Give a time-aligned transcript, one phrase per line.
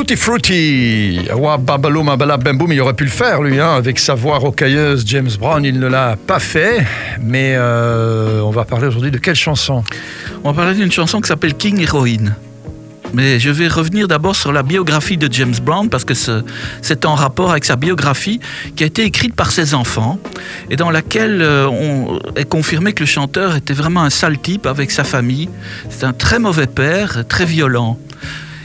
[0.00, 4.38] Tutti Frutti, Wa Babaloum Bamboum, il aurait pu le faire lui, hein, avec sa voix
[4.38, 5.04] rocailleuse.
[5.04, 6.86] James Brown, il ne l'a pas fait.
[7.20, 9.84] Mais euh, on va parler aujourd'hui de quelle chanson?
[10.42, 12.34] On va parler d'une chanson qui s'appelle King Heroine.
[13.12, 17.14] Mais je vais revenir d'abord sur la biographie de James Brown parce que c'est en
[17.14, 18.40] rapport avec sa biographie
[18.76, 20.18] qui a été écrite par ses enfants
[20.70, 24.64] et dans laquelle euh, on est confirmé que le chanteur était vraiment un sale type
[24.64, 25.50] avec sa famille.
[25.90, 27.98] C'est un très mauvais père, très violent.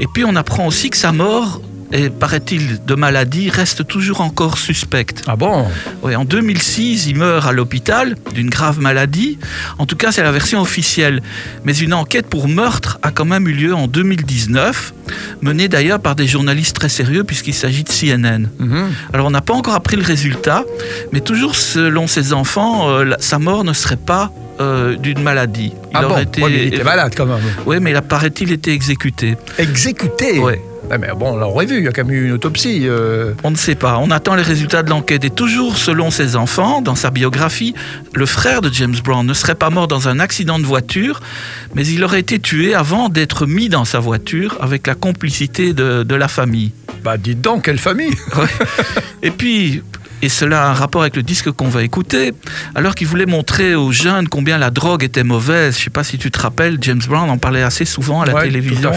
[0.00, 1.60] Et puis on apprend aussi que sa mort
[1.92, 5.22] et paraît-il de maladie reste toujours encore suspecte.
[5.26, 5.66] Ah bon?
[6.02, 9.38] Oui, en 2006, il meurt à l'hôpital d'une grave maladie.
[9.78, 11.22] En tout cas, c'est la version officielle.
[11.64, 14.94] Mais une enquête pour meurtre a quand même eu lieu en 2019,
[15.42, 18.48] menée d'ailleurs par des journalistes très sérieux puisqu'il s'agit de CNN.
[18.58, 18.90] Mhm.
[19.12, 20.64] Alors on n'a pas encore appris le résultat,
[21.12, 25.72] mais toujours selon ses enfants, euh, sa mort ne serait pas euh, d'une maladie.
[25.90, 26.40] Il ah bon été...
[26.40, 27.40] il était malade quand même.
[27.66, 29.36] Oui, mais il paraît-il, été exécuté.
[29.58, 30.54] Exécuté Oui.
[30.88, 32.82] Ah, mais bon, on l'aurait vu, il y a quand même eu une autopsie.
[32.84, 33.32] Euh.
[33.42, 33.98] On ne sait pas.
[33.98, 35.24] On attend les résultats de l'enquête.
[35.24, 37.74] Et toujours selon ses enfants, dans sa biographie,
[38.14, 41.20] le frère de James Brown ne serait pas mort dans un accident de voiture,
[41.74, 46.04] mais il aurait été tué avant d'être mis dans sa voiture avec la complicité de,
[46.04, 46.72] de la famille.
[47.02, 48.14] Bah dites donc, quelle famille
[49.22, 49.82] Et puis,
[50.22, 52.32] et cela a un rapport avec le disque qu'on va écouter,
[52.74, 55.74] alors qu'il voulait montrer aux jeunes combien la drogue était mauvaise.
[55.74, 58.26] Je ne sais pas si tu te rappelles, James Brown en parlait assez souvent à
[58.26, 58.92] la télévision.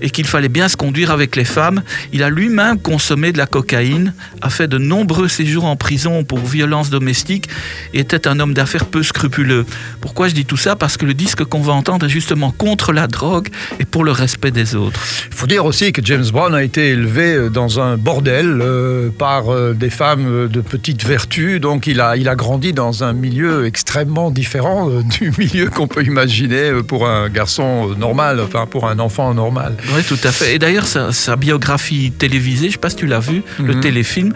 [0.00, 1.82] et qu'il fallait bien se conduire avec les femmes.
[2.12, 6.38] Il a lui-même consommé de la cocaïne, a fait de nombreux séjours en prison pour
[6.38, 7.48] violence domestique
[7.92, 9.66] et était un homme d'affaires peu scrupuleux.
[10.00, 10.76] Pourquoi je dis tout ça?
[10.76, 13.48] Parce que le disque qu'on va entendre est justement contre la drogue
[13.80, 15.00] et pour le respect des autres.
[15.28, 19.52] Il faut dire aussi que James Brown a été élevé dans un bordel euh, par
[19.52, 23.66] euh, des femmes de petites vertus, donc il a, il a grandi dans un milieu
[23.66, 28.66] extrêmement différent euh, du milieu qu'on peut imaginer euh, pour un garçon euh, normal, enfin
[28.66, 29.74] pour un enfant normal.
[29.94, 30.54] Oui, tout à fait.
[30.54, 33.80] Et d'ailleurs, sa, biographie télévisée, je ne sais pas si tu l'as vu, le mhm.
[33.80, 34.32] téléfilm,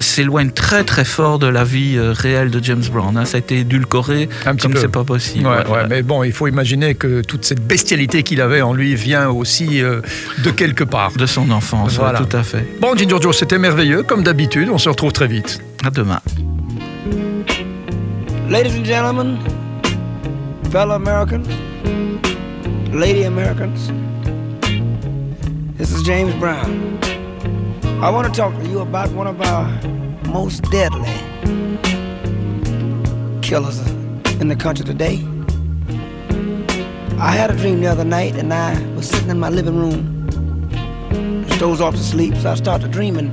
[0.00, 3.16] s'éloigne très très fort de la vie réelle de James Brown.
[3.16, 3.24] Hein.
[3.24, 5.46] Ça a été édulcoré un comme c'est pas possible.
[5.46, 9.28] Ouais, Mais bon, il faut imaginer que toute cette bestialité qu'il avait en lui vient
[9.28, 11.12] aussi de quelque part.
[11.12, 12.20] De son enfance, voilà.
[12.20, 12.66] tout à fait.
[12.80, 14.68] Bon, Giorgio, c'était merveilleux, comme d'habitude.
[14.70, 15.33] On se retrouve très vite.
[15.34, 15.60] Vite.
[15.84, 16.20] À demain.
[18.48, 19.38] Ladies and gentlemen,
[20.70, 21.48] fellow Americans,
[22.92, 23.90] lady Americans,
[25.76, 26.98] this is James Brown.
[28.02, 29.66] I want to talk to you about one of our
[30.28, 31.10] most deadly
[33.42, 33.80] killers
[34.40, 35.18] in the country today.
[37.18, 40.28] I had a dream the other night and I was sitting in my living room,
[41.48, 43.32] just dozed off to sleep, so I started dreaming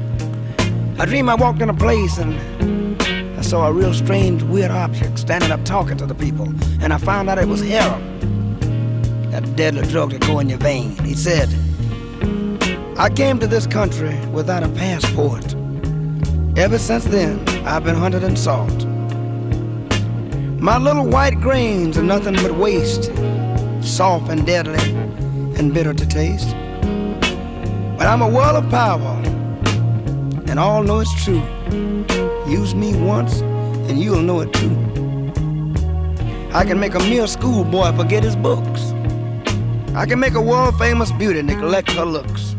[0.99, 2.33] I dreamed I walked in a place and
[3.37, 6.47] I saw a real strange, weird object standing up talking to the people.
[6.81, 10.95] And I found out it was heroin, that deadly drug that go in your vein.
[11.03, 11.49] He said,
[12.97, 15.55] I came to this country without a passport.
[16.55, 18.85] Ever since then, I've been hunted and sought.
[20.61, 23.05] My little white grains are nothing but waste,
[23.81, 24.91] soft and deadly
[25.57, 26.51] and bitter to taste.
[27.97, 29.30] But I'm a world of power
[30.51, 31.41] and all know it's true.
[32.45, 33.39] Use me once,
[33.89, 34.75] and you'll know it too.
[36.53, 38.91] I can make a mere schoolboy forget his books.
[39.95, 42.57] I can make a world famous beauty neglect her looks.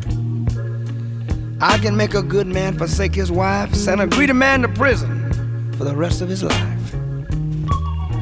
[1.61, 5.31] I can make a good man forsake his wife, send a greedy man to prison
[5.75, 6.95] for the rest of his life.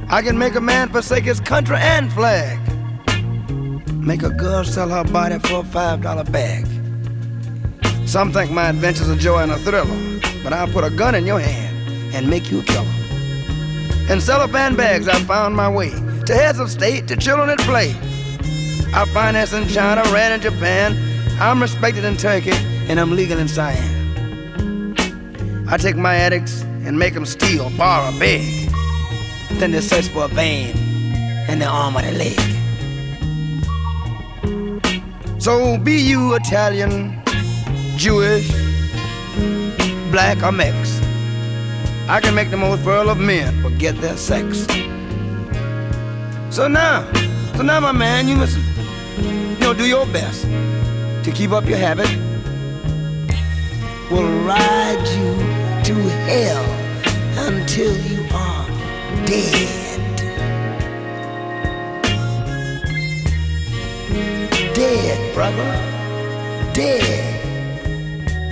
[0.09, 2.59] I can make a man forsake his country and flag.
[3.95, 6.80] Make a girl sell her body for a five dollar bag.
[8.11, 9.87] Some think my adventure's are joy and a thriller,
[10.43, 11.77] but I'll put a gun in your hand
[12.13, 12.85] and make you a killer.
[14.11, 15.91] In cellophane bags, I found my way
[16.27, 17.95] to heads of state, to children at play.
[18.93, 20.99] I finance in China, ran in Japan.
[21.41, 22.51] I'm respected in Turkey,
[22.89, 24.97] and I'm legal in Siam.
[25.69, 28.73] I take my addicts and make them steal, borrow, beg.
[29.53, 30.77] Then they search for a vein
[31.49, 32.41] in the arm or the leg.
[35.41, 37.20] So be you Italian,
[38.01, 38.51] Jewish,
[40.11, 41.03] black, or mixed.
[42.09, 44.65] I can make the most virile of men forget their sex.
[46.49, 47.07] So now,
[47.57, 48.57] so now, my man, you must,
[49.19, 50.45] you know, do your best
[51.25, 52.09] to keep up your habit.
[54.11, 55.35] We'll ride you
[55.85, 55.95] to
[56.25, 56.65] hell
[57.47, 58.67] until you are
[59.27, 60.01] dead.
[64.75, 66.73] Dead, brother.
[66.73, 67.30] Dead.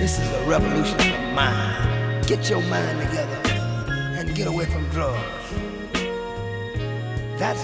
[0.09, 2.25] This is a revolution of the mind.
[2.25, 3.41] Get your mind together
[4.17, 5.21] and get away from drugs.
[7.37, 7.63] That's